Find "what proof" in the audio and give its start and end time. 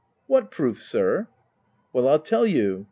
0.25-0.79